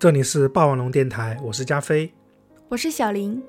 [0.00, 2.10] 这里是霸王龙电台，我是加菲。
[2.70, 3.42] 我是小林。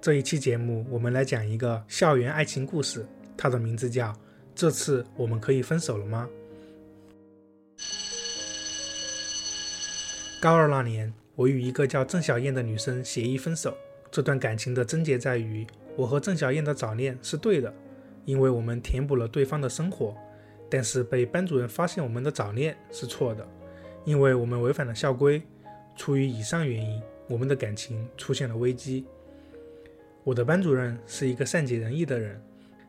[0.00, 3.04] 这一期节目，我们来讲一个校园爱情故事，
[3.36, 4.12] 它的名字叫
[4.54, 6.28] 《这次我们可以分手了吗》。
[10.40, 13.76] 高二那年，我与一个叫郑小燕的女生协议分手。
[14.08, 17.74] 这段感情的症结在于，我和郑小燕的早恋是对的，
[18.24, 20.16] 因为我们填补了对方的生活。
[20.70, 23.44] 但是被班主任发现我们的早恋是错的，
[24.04, 25.42] 因为我们违反了校规。
[25.96, 29.04] 出于以上原因，我们的感情出现了危机。
[30.24, 32.40] 我的班主任是一个善解人意的人，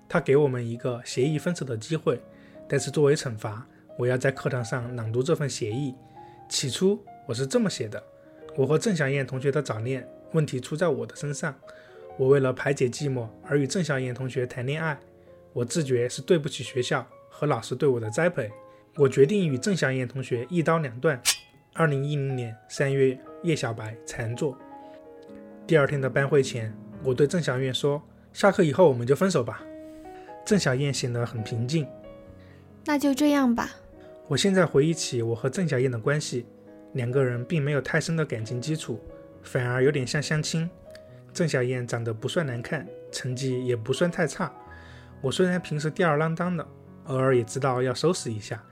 [0.08, 2.22] 他给我们一个协议分手的机会，
[2.68, 5.94] 但是作为惩罚，我要在课堂上朗读这份协议。
[6.50, 8.02] 起初我是这么写的：
[8.56, 11.56] 我和郑小燕同学的早恋问题出在我的身上，
[12.18, 15.00] 我为了排解寂寞而与郑小燕同学谈恋爱，
[15.54, 17.08] 我自觉是对不起学校。
[17.36, 18.52] 和老师对我的栽培，
[18.96, 21.20] 我决定与郑小燕同学一刀两断。
[21.76, 24.56] 二零一零年三月，叶小白禅坐。
[25.66, 26.72] 第二天的班会前，
[27.04, 28.00] 我对郑小燕说
[28.32, 29.64] ：“下课以后我们就分手吧。”
[30.46, 31.88] 郑小燕显得很平静。
[32.86, 33.72] 那就这样吧。
[34.28, 36.46] 我现在回忆起我和郑小燕的关系，
[36.94, 39.00] 两个人并没有太深的感情基础，
[39.42, 40.70] 反而有点像相亲。
[41.34, 44.54] 郑小燕长得不算难看，成绩也不算太差。
[45.22, 46.68] 我虽然平时吊儿郎当的。
[47.08, 48.64] 偶尔也知道要收拾一下，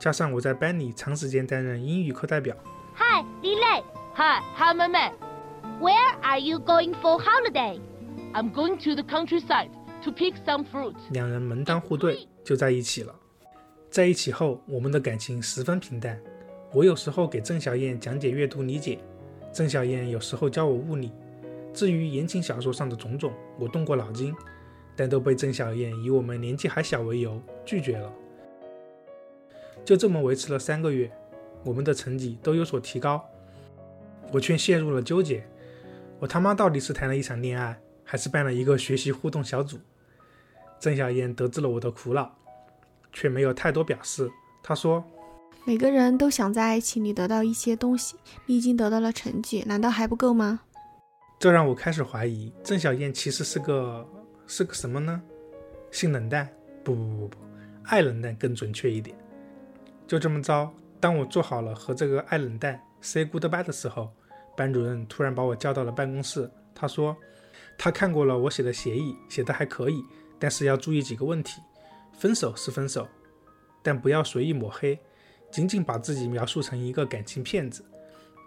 [0.00, 2.56] 加上我在班里长时间担任英语课代表。
[2.96, 3.84] Hi, Lily.
[4.14, 5.12] Hi, 好妹妹。
[5.78, 7.78] Where are you going for holiday?
[8.32, 9.68] I'm going to the countryside
[10.02, 10.94] to pick some fruit.
[11.10, 13.14] 两人门当户对，就在一起了。
[13.90, 16.18] 在一起后，我们的感情十分平淡。
[16.72, 18.98] 我有时候给郑小燕讲解阅读理解，
[19.52, 21.12] 郑小燕有时候教我物理。
[21.74, 24.34] 至于言情小说上的种种，我动过脑筋。
[24.96, 28.10] 但都被郑小燕以我们年纪还小为由拒绝了。
[29.84, 31.10] 就这么维持了三个月，
[31.64, 33.24] 我们的成绩都有所提高，
[34.32, 35.44] 我却陷入了纠结：
[36.18, 39.78] 我他妈到底是谈了一场恋爱，还是办了一个学习互动小组？
[40.78, 42.36] 郑小燕得知了我的苦恼，
[43.12, 44.30] 却没有太多表示。
[44.62, 45.04] 她说
[45.64, 50.60] ：“每个人都想在爱情里得到一些东西，你已经得到了成绩，难道还不够吗？”
[51.38, 54.06] 这让我开始怀疑，郑小燕其实是个。
[54.52, 55.22] 是个什么呢？
[55.92, 56.48] 性冷淡？
[56.82, 57.36] 不不不不，
[57.84, 59.16] 爱冷淡更准确一点。
[60.10, 64.10] 就这么着，当我做好了和这个爱冷淡 say goodbye 的时候，
[64.56, 66.50] 班主任突然把我叫到了办公室。
[66.74, 67.16] 他说，
[67.78, 70.02] 他看过了我写的协议，写的还可以，
[70.36, 71.62] 但是要注意几个问题。
[72.12, 73.06] 分手是分手，
[73.84, 74.98] 但不要随意抹黑，
[75.48, 77.84] 仅仅把自己描述成一个感情骗子，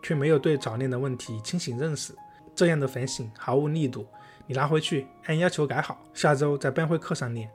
[0.03, 2.13] 却没有对早恋的问题清醒认识，
[2.53, 4.05] 这样的反省毫无力度。
[4.47, 7.49] 你拿回去，按要求改好，下周在班会课上练。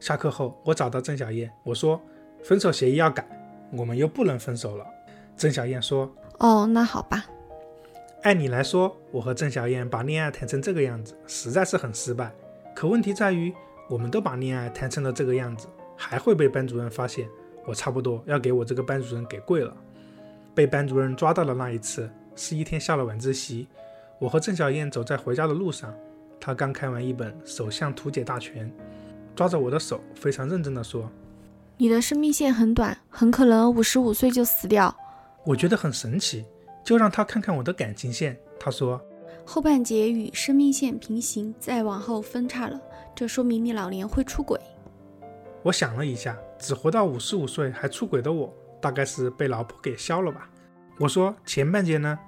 [0.00, 2.02] 下课后，我找到郑小燕，我说
[2.42, 3.26] ：“分手协议要改，
[3.72, 4.86] 我们又不能分手了。”
[5.36, 7.26] 郑小燕说：“哦，那好吧。”
[8.22, 12.32] 按理来说，我和郑小燕把恋爱谈成这个样子，实在是很失败。
[12.74, 13.54] 可问题在于，
[13.88, 17.28] 我们都把恋爱谈成了这个样子，还会被班主任发现。
[17.64, 19.76] 我差不多要给我这个班主任给跪了。
[20.54, 23.68] 被班主任抓到的那一次，是一天下了晚自习，
[24.18, 25.94] 我和郑小燕走在回家的路上。
[26.40, 28.68] 她刚看完一本《首相图解大全》，
[29.34, 31.10] 抓着我的手，非常认真地说
[31.78, 34.94] ：“你的生命线很短，很可能五十五岁就死掉。”
[35.44, 36.44] 我觉得很神奇，
[36.84, 38.36] 就让他看看我的感情线。
[38.58, 39.00] 他说
[39.44, 42.80] ：“后半截与生命线平行，再往后分叉了，
[43.14, 44.58] 这说明你老年会出轨。”
[45.62, 50.48] 我想了一下，只活到五十五岁还出轨的我，大概是被老婆给削了吧。
[50.98, 52.18] 我说：“前半截呢？”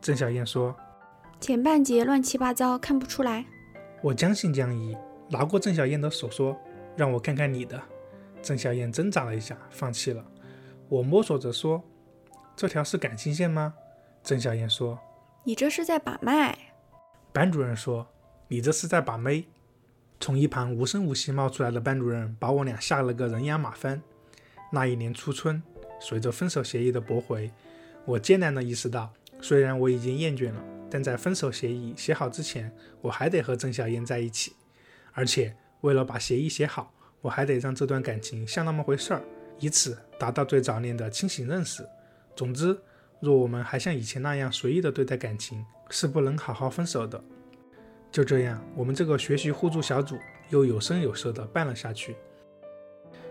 [0.00, 0.74] 郑小燕说。
[1.40, 3.44] 前半截乱七八糟，看不出来。
[4.00, 4.96] 我将信将疑，
[5.28, 6.56] 拿过郑小燕的手说
[6.96, 7.82] ：“让我看看你的。”
[8.42, 10.24] 郑小燕挣扎了一下，放弃了。
[10.88, 11.82] 我摸索着说
[12.56, 13.74] ：“这条是感情线吗？”
[14.22, 14.98] 郑小燕说
[15.44, 16.58] ：“你这是在把脉。”
[17.32, 18.06] 班主任说
[18.48, 19.46] ：“你这是在把妹。”
[20.20, 24.02] 从一旁无声无息冒出来的班主任，把我俩吓了个人仰马翻。
[24.70, 25.62] 那一年初春，
[26.00, 27.50] 随着分手协议的驳回，
[28.04, 30.62] 我艰难地意识到，虽然我已经厌倦了。
[30.90, 32.70] 但在分手协议写好之前，
[33.00, 34.52] 我还得和郑小燕在一起，
[35.12, 39.22] 而且为了把协议写好，我还得让这段感情像那么回事儿，
[39.58, 41.82] 以此达到对早恋的清醒认识。
[42.36, 42.76] 总之，
[43.20, 47.22] 若我们还像以前那样随意的对待感情，是不能好好分手的。
[48.10, 50.18] 就这样，我们这个学习互助小组
[50.50, 52.16] 又有声有色的办了下去。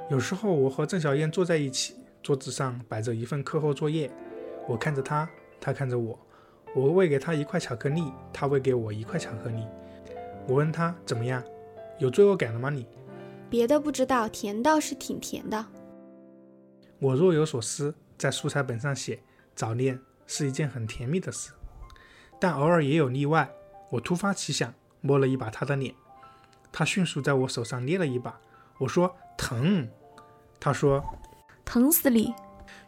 [0.09, 4.09] 有时候，我和郑小燕坐在一起，桌子上摆着一份课后作业，
[4.67, 5.29] 我看着她，
[5.59, 6.17] 她看着我。
[6.73, 8.01] 我喂给她一块巧克力，
[8.31, 9.65] 她喂给我一块巧克力。
[10.47, 11.43] 我问她怎么样，
[11.99, 12.69] 有罪恶感了吗？
[12.69, 12.87] 你
[13.51, 15.65] 别的不知道，甜倒是挺甜的。
[16.99, 19.21] 我若有所思，在素材本上写：
[19.53, 21.51] 早恋是一件很甜蜜的事，
[22.39, 23.51] 但偶尔也有例外。
[23.89, 25.93] 我突发奇想，摸了一把他的脸，
[26.71, 28.39] 他迅速在我手上捏了一把。
[28.77, 29.85] 我说疼，
[30.57, 31.03] 他说
[31.65, 32.33] 疼死你。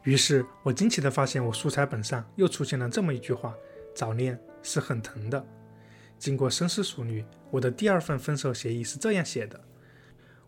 [0.04, 3.54] 于是我惊奇地发现，我素材本上又出现了这么一句话：
[3.94, 5.46] 早恋是很疼的。
[6.18, 9.60] 经过深思熟虑，我的第二份分手协议是这样写的：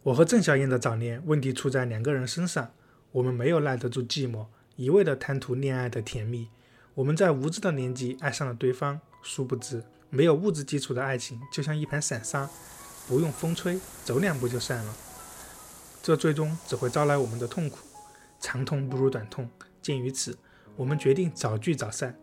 [0.05, 2.71] 我和郑小燕的早恋问题出在两个人身上，
[3.11, 6.49] 我们没有耐得住寂寞，一味地贪图恋爱的甜蜜。
[6.93, 9.83] 我们在无知的年纪爱上了对方，殊不知。
[10.11, 12.47] 没有物质基础的爱情就像一盘散沙，
[13.07, 14.95] 不用风吹，走两步就散了。
[16.03, 17.79] 这最终只会招来我们的痛苦。
[18.39, 19.49] 长痛不如短痛，
[19.81, 20.37] 鉴于此，
[20.75, 22.15] 我们决定早聚早散。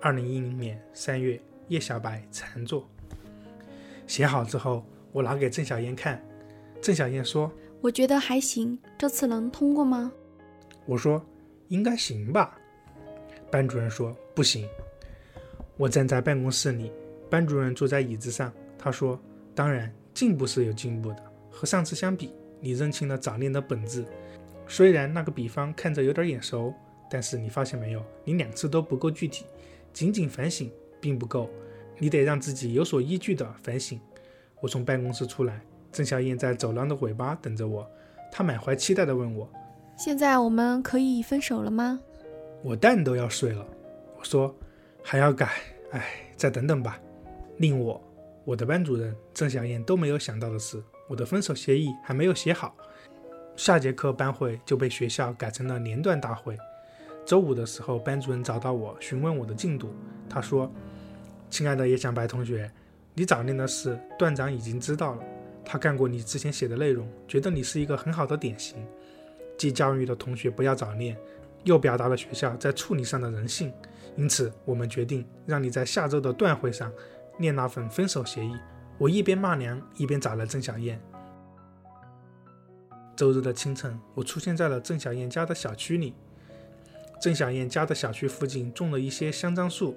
[0.00, 1.38] 二零一零年三月，
[1.68, 2.88] 叶小白禅坐。
[4.06, 6.24] 写好之后，我拿给郑小燕看。
[6.80, 7.52] 郑小燕说
[7.82, 10.12] ：“我觉得还行，这次能通过吗？”
[10.86, 11.24] 我说
[11.68, 12.58] ：“应该行吧。”
[13.50, 14.68] 班主任说：“不行。”
[15.76, 16.92] 我站在办公室里。
[17.30, 19.20] 班主任坐在椅子上，他说
[19.54, 21.22] ：“当然，进步是有进步的。
[21.50, 24.04] 和上次相比，你认清了早恋的本质。
[24.66, 26.72] 虽然那个比方看着有点眼熟，
[27.10, 29.44] 但是你发现没有，你两次都不够具体，
[29.92, 30.70] 仅仅反省
[31.00, 31.50] 并不够，
[31.98, 34.00] 你得让自己有所依据的反省。”
[34.60, 35.60] 我从办公室出来，
[35.90, 37.88] 郑小燕在走廊的尾巴等着我，
[38.30, 39.48] 她满怀期待地问我
[39.96, 42.00] ：“现在我们可以分手了吗？”
[42.62, 43.66] 我蛋都要碎了。
[44.18, 44.54] 我说
[45.02, 45.48] ：“还要改，
[45.92, 46.04] 哎，
[46.36, 46.98] 再等等吧。”
[47.58, 48.00] 令我、
[48.44, 52.76] 我的班主任郑小燕都没有想到的是，我的分手协议还没有写好，
[53.56, 56.56] 下节课班会就被学校改成了年段大会。
[57.26, 59.92] 周五的时候，班主任找到我询问我的进度，
[60.30, 60.70] 他说
[61.50, 62.70] ：“亲爱的叶小白同学，
[63.14, 65.22] 你早恋的事段长已经知道了，
[65.70, 68.78] 他看过你之前写的内容，觉得你是一个很好的典型，
[69.58, 71.14] 既教育了同学不要早恋，
[71.64, 73.70] 又表达了学校在处理上的人性，
[74.16, 76.90] 因此我们决定让你在下周的段会上。”
[77.40, 78.52] 念那份分手协议，
[78.98, 81.00] 我一边骂娘一边找了郑小燕。
[83.14, 86.14] 周日的清晨，我出现在了郑小燕家的小区里。
[87.20, 89.96] 郑小燕家的小区附近种了一些香樟树，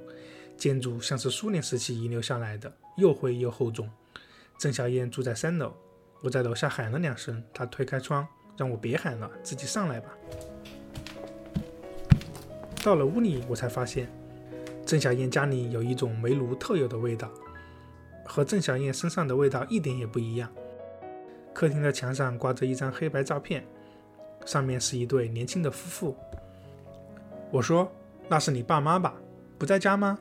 [0.55, 3.89] 建筑像是苏联时期遗留下来的，又灰又厚重。
[4.61, 5.73] 郑小燕住在三楼，
[6.21, 10.09] 我在楼下喊了两声，她推开窗，让我别喊了，自己上来吧。
[12.83, 14.07] 到了屋里，我才发现。
[14.85, 17.27] 郑小燕家里有一种煤炉特有的味道，
[18.23, 20.47] 和郑小燕身上的味道一点也不一样。
[21.55, 23.65] 客厅的墙上挂着一张黑白照片，
[24.45, 26.15] 上面是一对年轻的夫妇。
[27.49, 27.91] 我说
[28.29, 29.15] ：“那是你爸妈吧？
[29.57, 30.19] 不在家吗？”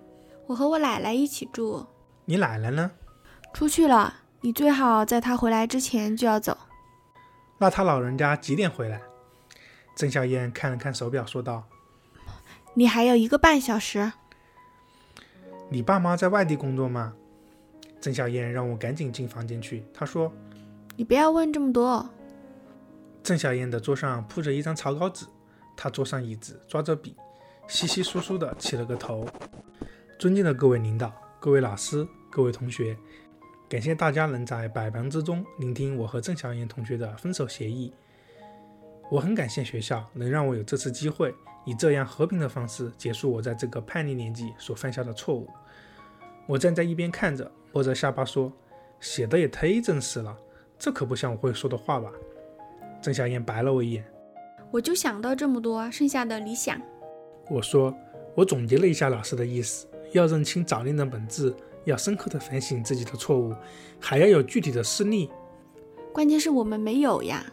[0.49, 1.85] 我和我奶奶一起住。
[2.25, 2.91] 你奶奶呢？
[3.53, 4.20] 出去了。
[4.43, 6.57] 你最好在他回来之前就要走。
[7.59, 9.03] 那他老人家几点回来？
[9.95, 11.65] 郑小燕看了看手表，说道
[12.73, 14.13] ：“你还有一个半小时。”
[15.69, 17.13] 你爸妈在外地工作吗？
[18.01, 19.85] 郑小燕让我赶紧进房间去。
[19.93, 20.33] 她说
[20.97, 22.09] ：“你不要问这么多。”
[23.23, 25.27] 郑小燕的桌上铺着一张草稿纸，
[25.77, 27.15] 她坐上椅子，抓着笔，
[27.69, 29.29] 稀稀疏疏的起了个头
[30.19, 32.97] ：“尊敬的各位领导、各位老师、各位同学，
[33.71, 37.93] 感谢大家能在百忙之中聆听我和郑小燕同学的分手协议。
[39.09, 41.33] 我很感谢学校能让我有这次机会。”
[41.67, 45.47] 以这样和平的方式结束我在这个叛逆年纪所犯下的错误。
[46.47, 48.51] 我站在一边看着，摸着下巴说
[48.99, 50.35] ：“写的也忒真实了，
[50.79, 52.11] 这可不像我会说的话吧？”
[53.01, 54.05] 郑小燕白了我一眼
[54.73, 56.81] ：“我就想到这么多，剩下的理想。”
[57.51, 57.95] 我说
[58.35, 63.55] ：“我总结了一下老师的意思，要认清早恋的本质，要深刻的反省自己的错误，
[63.99, 65.31] 还要有具体的事例。
[66.13, 67.45] 关键是我们没有呀。”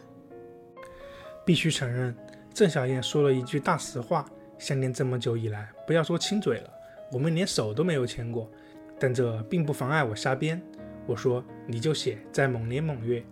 [1.44, 2.14] 必须承认。
[2.52, 6.70] 郑小燕说了一句大实话：相恋这么久以来，不要说亲嘴了，
[7.12, 8.50] 我们连手都没有牵过。
[8.98, 10.60] 但这并不妨碍我瞎编。
[11.06, 13.24] 我说你就写在某年某月，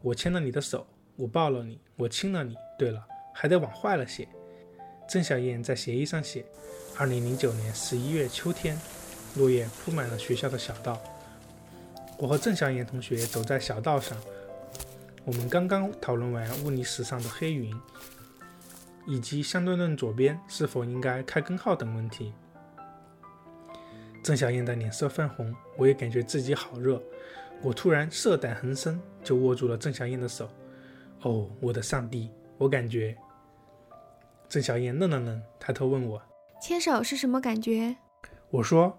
[0.00, 2.54] 我牵了你的手，我抱了你，我亲了你。
[2.78, 3.04] 对了，
[3.34, 4.28] 还得往坏了写。
[5.08, 6.44] 郑小燕在协议上写：
[6.96, 8.78] 二零零九年十一月秋天，
[9.36, 11.00] 落叶铺满了学校的小道。
[12.18, 14.16] 我和郑小燕同学走在小道上，
[15.24, 17.74] 我们刚刚讨论完物理史上的黑云。
[19.06, 22.32] 以及相对论左边是否应该开根号等问题。
[24.22, 27.02] 郑小燕的脸色泛红，我也感觉自己好热。
[27.62, 30.48] 我突然色胆横生，就握住了郑小燕的手。
[31.22, 32.30] 哦，我的上帝！
[32.56, 33.16] 我感觉……
[34.48, 36.22] 郑小燕愣了愣，抬头问我
[36.62, 37.96] ：“牵手是什么感觉？”
[38.50, 38.96] 我说：“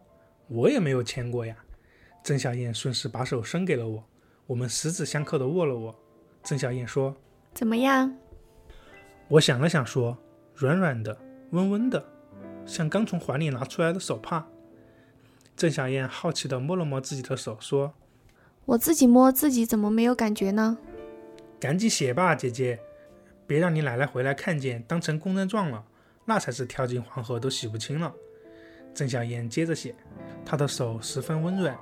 [0.52, 1.56] 我也没有牵过呀。”
[2.24, 4.04] 郑小燕顺势把手伸给了我，
[4.46, 5.96] 我们十指相扣的握了握。
[6.44, 7.16] 郑小燕说
[7.56, 8.16] ：“怎么样？”
[9.28, 10.18] 我想了想，说
[10.54, 11.18] ：“软软的，
[11.52, 12.06] 温温的。”
[12.66, 14.48] 像刚从怀里拿出来的手帕。
[15.56, 17.94] 郑小燕好奇地摸了摸自己的手，说
[18.66, 20.78] ：“我自己摸自己，怎么没有感觉呢？”
[21.60, 22.80] 赶紧写吧，姐姐，
[23.48, 25.84] 别让你奶奶回来看见，当成公认状了，
[26.26, 28.14] 那才是跳进黄河都洗不清了。
[28.94, 29.96] 郑小燕接着写，
[30.46, 31.78] 她的手十分温软，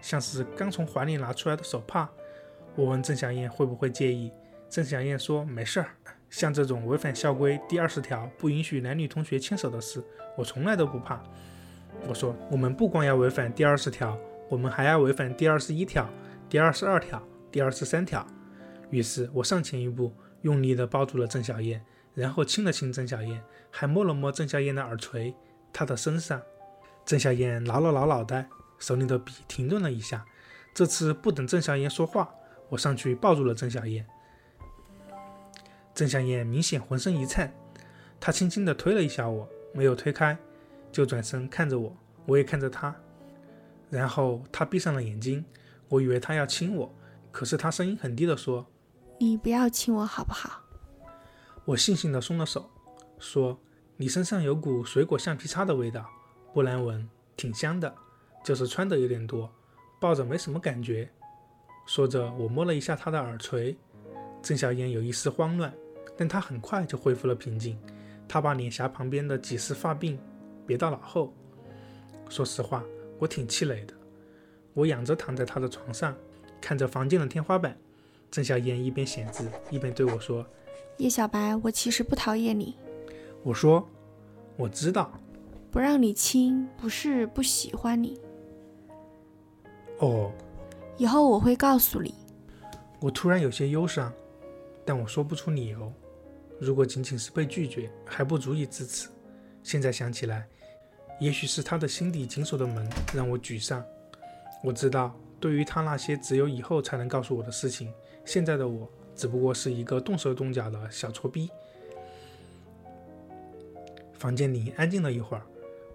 [0.00, 2.08] 像是刚从怀里拿出来的手帕。
[2.76, 4.32] 我问郑小燕会不会介意，
[4.68, 5.88] 郑小燕说没事儿，
[6.30, 10.02] 像这种违反校规第二十条不允许男女同学牵手的事，
[10.36, 11.20] 我从来都不怕。
[12.06, 14.16] 我说我们不光要违反第二十条，
[14.48, 16.08] 我们还要违反第二十一条、
[16.48, 18.24] 第二十二条、第二十三条。
[18.90, 20.12] 于是我上前一步，
[20.42, 25.34] 用力地抱住了郑小燕，然后亲了亲郑小燕，还摸了摸郑小燕的耳垂、
[25.72, 26.40] 她的身上。
[27.10, 28.48] 郑小燕挠了挠脑袋，
[28.78, 30.24] 手里的笔停顿了一下。
[30.72, 32.32] 这次不等郑小燕说话，
[32.68, 34.06] 我上去抱住了郑小燕。
[35.92, 37.52] 郑小燕明显浑身一颤，
[38.20, 40.38] 她轻轻地推了一下我，没有推开，
[40.92, 41.92] 就转身看着我，
[42.26, 42.94] 我也看着她。
[43.90, 45.44] 然后她闭上了眼睛，
[45.88, 46.94] 我以为她要亲我，
[47.32, 48.64] 可是她声音很低地说。
[49.18, 50.62] 你不要亲我好不好？
[51.64, 52.70] 我悻悻地松了手，
[53.18, 53.60] 说
[53.98, 56.08] ：“你身上有股水果橡皮擦的味道，
[56.52, 57.94] 不难闻，挺香的，
[58.44, 59.50] 就是穿的有点多，
[60.00, 61.08] 抱着没什么感觉。”
[61.86, 63.76] 说着，我摸了一下他的耳垂。
[64.42, 65.72] 郑小燕有一丝慌乱，
[66.16, 67.78] 但她很快就恢复了平静。
[68.28, 70.16] 她把脸颊旁边的几丝发鬓
[70.66, 71.34] 别到脑后。
[72.28, 72.84] 说实话，
[73.18, 73.94] 我挺气馁的。
[74.72, 76.16] 我仰着躺在她的床上，
[76.60, 77.76] 看着房间的天花板。
[78.30, 80.46] 郑小燕一边写字一边对我说
[80.98, 82.76] ：“叶小白，我其实不讨厌你。”
[83.42, 83.86] 我说
[84.56, 85.19] ：“我知道，
[85.70, 88.20] 不让你亲不是不喜欢你。”
[90.00, 90.32] 哦，
[90.96, 92.14] 以后我会告诉你。
[93.00, 94.12] 我突然有些忧伤，
[94.84, 95.92] 但我说不出理由。
[96.58, 99.10] 如果仅仅是被拒绝，还不足以至此。
[99.62, 100.46] 现在想起来，
[101.18, 103.82] 也许是他的心底紧锁的门让我沮丧。
[104.62, 107.92] 我知道，对于他那些只有以后才能告诉我的事情。
[108.26, 111.50] 现在的我只不过是一个动手动脚的小挫逼。
[114.12, 115.42] 房间里安静了一会儿，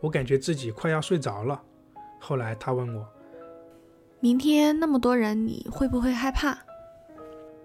[0.06, 1.60] 我感觉自己快要睡着了。
[2.20, 3.08] 后来他问我
[4.22, 6.56] ：“明天那么多人，你会不会害怕？”“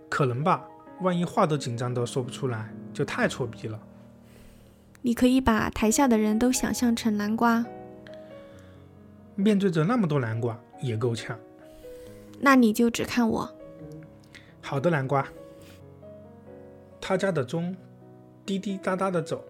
[0.08, 0.66] 可能吧，
[1.02, 3.78] 万一话都紧张的说不出来，就太挫逼了。
[5.02, 7.62] ”“你可以把台下的人都想象成南瓜。
[9.36, 11.38] ”“面对着那么多南瓜也够呛。
[12.40, 13.54] ”“那你就只看我。”
[14.62, 15.26] 好的，南瓜。
[17.02, 17.76] 他家的钟
[18.46, 19.44] 滴滴答答的走，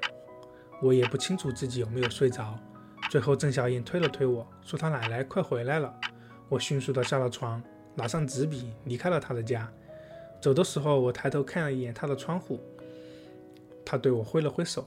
[0.82, 2.58] 我也不清楚自己有没有睡着。
[3.10, 5.92] 最后，郑小燕推了推我说：“她奶奶快回来了。”
[6.48, 7.60] 我迅速的下了床，
[7.96, 9.68] 拿上纸笔离开了她的家。
[10.40, 12.60] 走的时候，我抬头看了一眼她的窗户，
[13.84, 14.86] 她对我挥了挥手，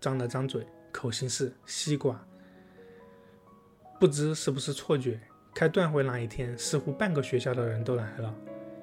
[0.00, 2.24] 张了张嘴，口型是西瓜。
[3.98, 5.20] 不知是不是错觉，
[5.52, 8.32] 开段会那一天，似乎半个学校的人都来了。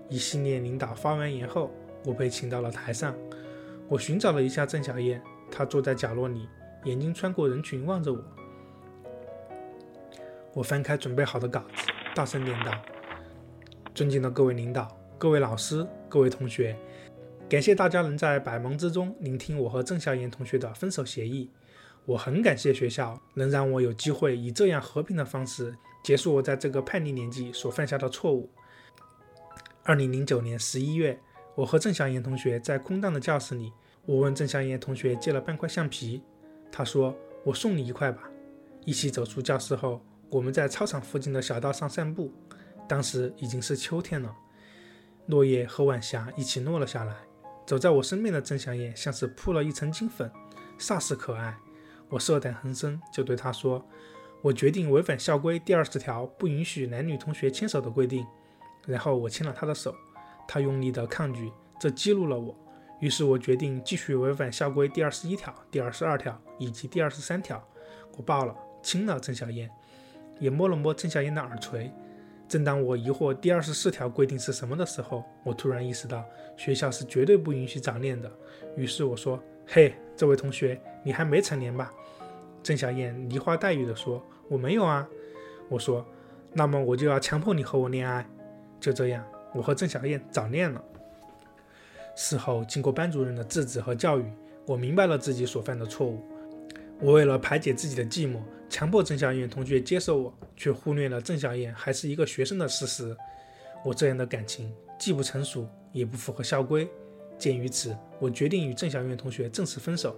[0.10, 1.72] 一系列领导发完言后，
[2.04, 3.16] 我被请到了台上。
[3.88, 6.50] 我寻找了一下郑小燕，她坐在角落里，
[6.84, 8.22] 眼睛穿过人群望着我。
[10.58, 12.72] 我翻开准备好的稿子，大声念道
[13.94, 16.76] ：“尊敬的各位领导、各位老师、各位同学，
[17.48, 21.52] 感谢大家能在百忙之中聆听我和郑小燕同学的分手协议。
[22.08, 28.50] 我很感谢学校能让我有机会以这样和平的方式结束我在这个叛逆年纪所犯下的错误。”
[29.86, 31.20] 二零零九年十一月，
[31.54, 33.72] 我和郑小燕同学在空荡的教室里。
[34.08, 36.24] 我问郑小燕同学借了半块橡皮，
[36.72, 38.28] 她说：“我送你一块吧。”
[38.86, 42.32] 一起走出教室后，我们在操场附近的小道上散步。
[42.88, 44.34] 当时已经是秋天了，
[45.26, 47.16] 落叶和晚霞一起落了下来。
[47.66, 50.32] 走在我身边的郑小燕像是铺了一层金粉，
[50.80, 51.58] 煞是可爱。
[52.08, 53.86] 我色胆横生，就对她说
[54.42, 58.26] ：“我决定违反校规第二十条，不允许男女同学牵手的规定。”
[58.88, 59.94] 然后我牵了她的手，
[60.48, 62.56] 她用力的抗拒，这激怒了我。
[63.02, 67.62] 于是我决定继续违反校规第二十一条、第二十二条以及第二十三条。
[68.16, 69.70] 我抱了亲了郑小燕，
[70.40, 71.92] 也摸了摸郑小燕的耳垂。
[72.48, 76.24] 正当我疑惑第二十四条规定是什么的时候，我突然意识到
[76.56, 78.32] 学校是绝对不允许早恋的。
[78.76, 81.92] 于是我说：“嘿，这位同学，你还没成年吧？”
[82.64, 85.08] 郑小燕梨花带雨地说：“我没有啊。”
[85.68, 86.06] 我说
[86.54, 88.26] ：“那么我就要强迫你和我恋爱。”
[88.80, 90.82] 就这样，我和郑小燕早恋了。
[92.16, 94.26] 事后，经过班主任的制止和教育，
[94.66, 96.24] 我明白了自己所犯的错误。
[97.02, 98.40] 我为了排解自己的寂寞，
[98.70, 103.16] 强迫郑小燕同学接受我，却忽略了郑小燕还是一个学生的事实。
[103.86, 106.88] 我这样的感情既不成熟，也不符合校规。
[107.38, 110.16] 鉴于此，我决定与郑小燕同学正式分手。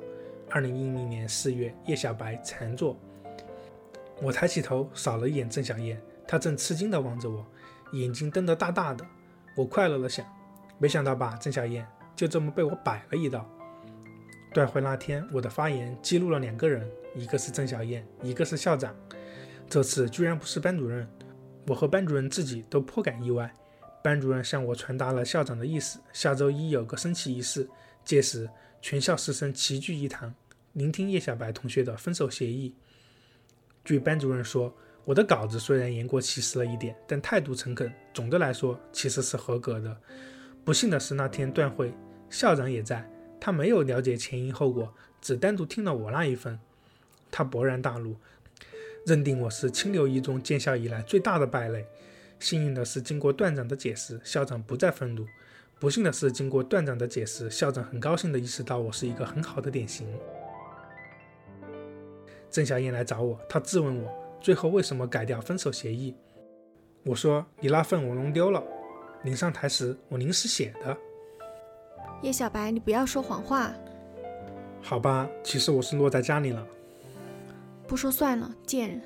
[0.49, 2.97] 二零一零年四月，叶小白禅坐。
[4.21, 7.45] 我抬起头，扫了一眼郑小燕，她正吃惊地望着我，
[7.91, 9.05] 眼睛瞪得大大的。
[9.55, 10.25] 我快乐地想，
[10.77, 13.47] 没想到吧，郑小燕就这么被我摆了一道。
[14.53, 18.95] 断会那天，我的发言激怒了两个人，一个是郑小燕，一个是校长。
[19.69, 21.07] 这次居然不是班主任，
[21.67, 23.53] 我和班主任自己都颇感意外。
[24.03, 27.69] 班主任向我传达了校长的意思，下周一有个升旗仪式，
[28.05, 28.49] 届时
[28.81, 30.33] 全校师生齐聚一堂，
[30.73, 32.73] 聆听叶小白同学的分手协议。
[33.83, 34.73] 据班主任说，
[35.03, 39.95] 我的稿子虽然言过其实了一点，但态度诚恳，总的来说其实是合格的。
[40.63, 41.93] 不幸的是那天断会，
[42.29, 46.57] 校长也在，他没有了解前因后果，只单独听了我那一份，
[47.31, 48.15] 他勃然大怒，
[49.05, 51.85] 认定我是清流一中建校以来最大的败类。
[52.39, 55.25] 幸运的是，经过段长的解释，校长不再愤怒；
[55.79, 60.07] 不幸的是，经过段长的解释，校长很高兴地意识到我是一个很好的典型。
[62.49, 64.09] 郑小燕来找我，她质问我
[64.39, 66.15] 最后为什么改掉分手协议。
[67.03, 68.63] 我说：“你那份我弄丢了，
[69.23, 70.97] 临上台时我临时写的。”
[72.23, 73.73] 叶小白，你不要说谎话。
[74.81, 76.65] 好吧，其实我是落在家里了。
[77.89, 79.01] 不说算了，贱人。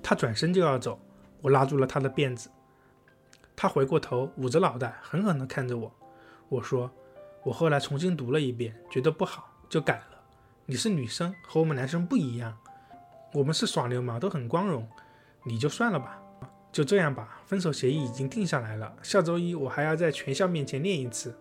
[0.00, 1.00] 他转身就要走。
[1.42, 2.48] 我拉住了他的辫子，
[3.56, 5.92] 他回过头，捂着脑袋，狠狠地看着我。
[6.48, 6.88] 我说
[7.42, 10.20] ：“我后来重新读了一遍，觉得不好，就改了。
[10.64, 12.56] 你是女生，和我们男生不一样，
[13.32, 14.86] 我们是耍流氓都很光荣，
[15.42, 16.22] 你就算了吧，
[16.70, 17.40] 就这样吧。
[17.46, 21.36] 分手协议已经定下来了，下周一我还要在全校面前念一次。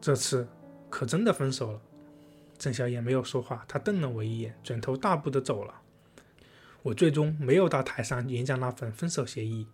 [0.00, 0.48] 这次
[0.88, 1.80] 可真的分手了。”
[2.60, 5.80] 郑小燕没有说话，她瞪了我一眼，转头大步地走了。
[6.82, 9.66] 我最终没有到台上演讲那份分手协议。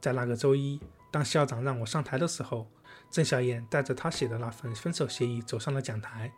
[0.00, 0.80] 在那个周一，
[1.12, 2.68] 当校长让我上台的时候，
[3.12, 6.32] 郑小燕带着她写的那份分手协议走上了讲台。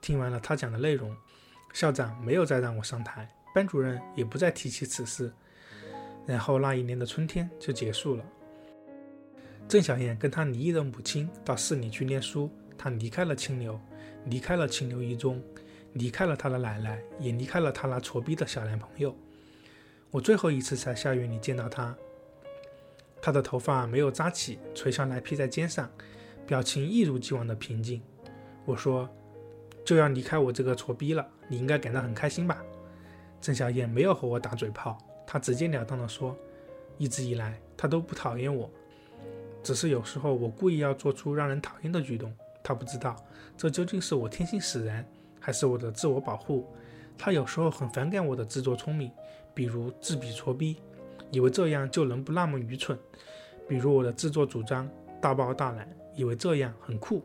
[0.00, 1.14] 听完了她讲的内容，
[1.74, 5.30] 校长没有再让我上台，班主任也不再提起此事。
[6.26, 8.24] 然后那一年的春天就结束了。
[9.68, 13.78] 郑小燕跟她离异的母亲到市里去念书，她离开了清流，
[14.26, 15.42] 离开了清流一中，
[15.94, 19.14] 离开了他的奶奶，也离开了他那挫逼的小男朋友。
[20.10, 21.94] 我最后一次在校园里见到他，
[23.20, 25.90] 他的头发没有扎起，垂下来披在肩上，
[26.46, 28.00] 表情一如既往的平静。
[28.64, 29.08] 我说
[29.84, 32.64] ：“就要离开我这个挫逼了，你应该感到很开心吧？”
[33.40, 36.36] 郑小燕没有和我打嘴炮，她直截了当的说
[36.96, 38.70] ：“一直以来，他都不讨厌我，
[39.62, 42.34] 只是有时候我故意要做出让人讨厌的举动。
[42.64, 43.14] 他不知道
[43.56, 45.06] 这究竟是我天性使然，
[45.38, 46.66] 还是我的自我保护。
[47.16, 49.12] 他有时候很反感我的自作聪明。”
[49.56, 50.78] 比如自比挫逼，
[51.30, 52.98] 以为这样就能不那么愚蠢；
[53.68, 57.22] 比如我的自作主张、大包大揽，以为这样很酷。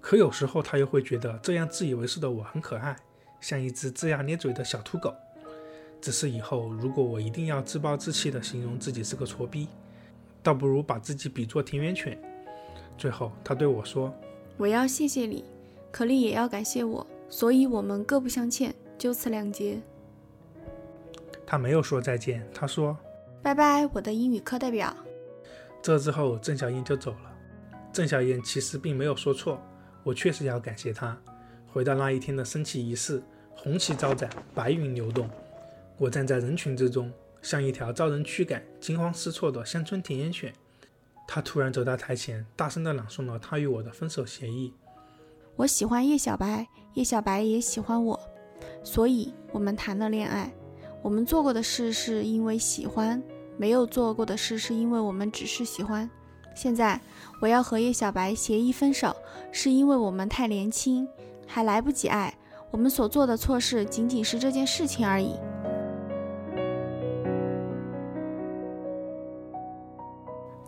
[0.00, 2.96] 可有时候他又会觉得这样自以为是的我很可爱，
[3.38, 5.14] 像一只龇牙咧嘴的小土狗。
[6.00, 9.68] 只是以后如果我一定要自暴自弃地形容自己是个挫逼，
[10.42, 12.18] 倒不如把自己比作田园犬。
[12.98, 14.12] 最后他对我说
[14.58, 15.44] ：“我要谢谢你，
[15.92, 19.80] 可你也要感谢我，所以我们各不相欠，就此两结。”
[21.46, 22.94] 他没有说再见，他说
[23.40, 24.94] ：“拜拜，我的英语课代表。”
[25.80, 27.32] 这之后，郑小燕就走了。
[27.92, 29.62] 郑小燕其实并没有说错，
[30.02, 31.16] 我确实要感谢她。
[31.72, 33.22] 回到那一天的升旗仪式，
[33.54, 35.30] 红旗招展，白云流动，
[35.96, 40.52] 我站在人群之中，像一条遭人驱赶、惊慌失措的乡村田园犬。
[41.30, 44.72] 他突然走到台前，大声地朗诵了他与我的分手协议
[45.56, 48.18] ：“我喜欢叶小白，叶小白也喜欢我，
[48.82, 50.50] 所以我们谈了恋爱。”
[51.02, 53.22] 我们做过的事是因为喜欢，
[53.58, 56.08] 没有做过的事是因为我们只是喜欢。
[56.54, 57.00] 现在
[57.40, 59.14] 我要和叶小白协议分手，
[59.52, 61.06] 是因为我们太年轻，
[61.46, 62.34] 还来不及爱。
[62.70, 65.34] 我们所做的错事仅仅是这件事情而已。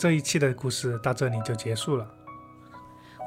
[0.00, 2.10] 这一期的故事到这里就结束了。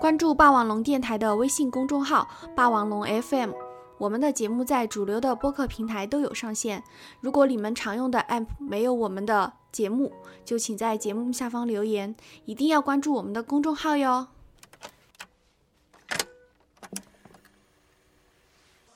[0.01, 3.51] 关注霸王龙电台的微信公众号“霸王龙 FM”。
[3.99, 6.83] 我们的节目在主流的播客平台都有上线。
[7.21, 10.11] 如果你们常用的 App 没有我们的节目，
[10.43, 12.15] 就请在节目下方留言。
[12.45, 14.29] 一定要关注我们的公众号哟。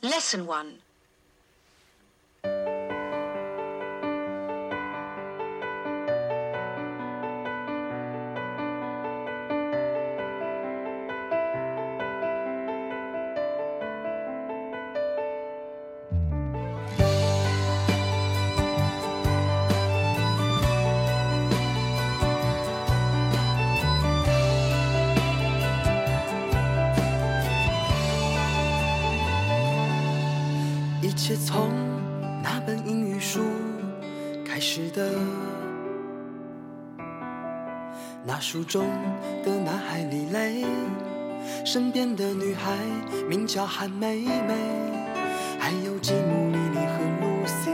[0.01, 0.86] Lesson One。
[31.29, 31.69] 是从
[32.41, 33.41] 那本英语书
[34.45, 35.11] 开始的。
[38.23, 38.87] 那书中
[39.43, 40.63] 的男孩李雷，
[41.65, 42.77] 身边的女孩
[43.27, 44.55] 名叫韩梅梅，
[45.59, 47.71] 还有吉姆、莉莉和露西，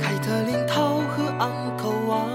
[0.00, 2.26] 凯特琳、涛和昂口王，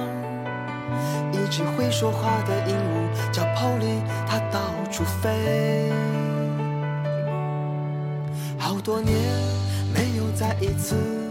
[1.32, 5.90] 一只会说话的鹦鹉叫 Polly，它到处飞。
[8.60, 9.18] 好多年
[10.44, 11.23] 没有再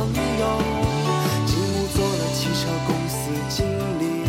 [0.00, 0.44] 朋友。
[1.46, 3.66] 吉姆做了汽车公司经
[3.98, 4.24] 理，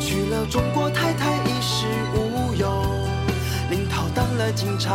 [0.00, 2.68] 娶了中国太太衣食无忧。
[3.70, 4.94] 林涛当了警察，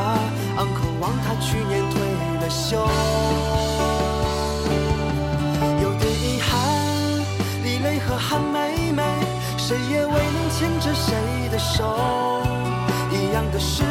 [0.57, 1.99] 昂口王他去年退
[2.41, 2.77] 了休。
[5.83, 6.47] 有点遗憾，
[7.63, 9.03] 李雷和韩梅梅，
[9.57, 12.41] 谁也未能牵着谁的手。
[13.11, 13.83] 一样的是，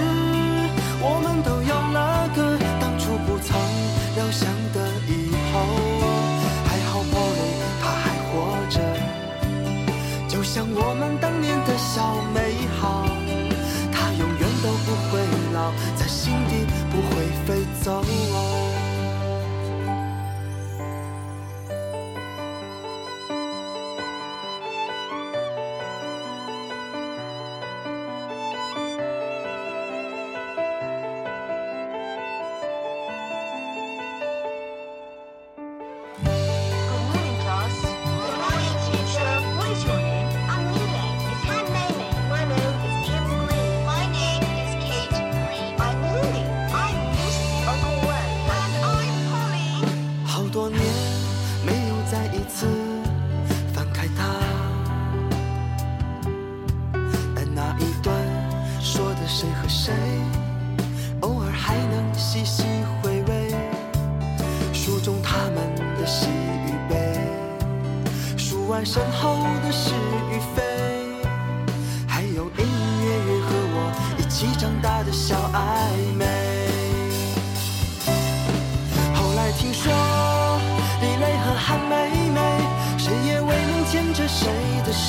[1.00, 3.58] 我们都有了个当初不曾
[4.16, 4.48] 料想
[15.96, 18.57] 在心底不会飞走。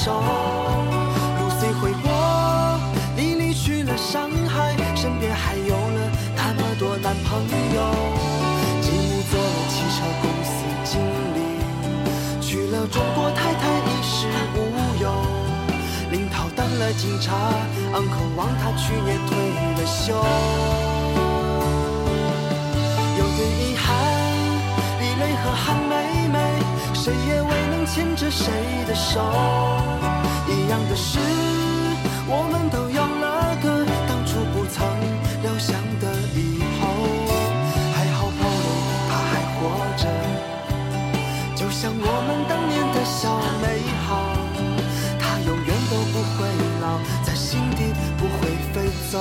[0.02, 0.14] 手。
[0.14, 2.10] 露西回国，
[3.18, 6.00] 你离去了上海，身边还有了
[6.38, 7.44] 那么多男朋
[7.76, 7.78] 友。
[8.80, 11.02] 吉姆做了汽车公司经
[11.36, 11.38] 理，
[12.40, 14.16] 娶了中国太太衣食
[14.56, 14.58] 无
[15.04, 15.06] 忧。
[16.12, 17.36] 林涛当了警察
[17.94, 19.36] ，，uncle 王他去年退
[19.76, 20.16] 了休。
[23.18, 23.86] 有点遗憾，
[25.02, 25.92] 李雷和韩梅
[26.32, 26.40] 梅，
[26.94, 27.52] 谁也未
[27.94, 28.46] 牵着谁
[28.88, 29.20] 的手。
[30.48, 31.18] 一样的是，
[32.28, 34.86] 我们都有了个当初不曾
[35.42, 36.82] 料想的以后。
[37.94, 38.68] 还好朋友
[39.10, 39.60] 他还活
[39.98, 40.06] 着，
[41.56, 43.66] 就像我们当年的小美
[44.08, 44.10] 好，
[45.20, 46.48] 她永远都不会
[46.82, 46.86] 老，
[47.24, 49.20] 在心底不会飞走。